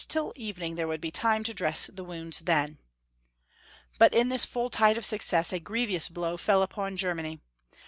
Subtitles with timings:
[0.07, 2.79] till evening there would be time to dress wounds then.
[3.99, 7.39] But in this full tide of success a grievous blow fell upon Germany.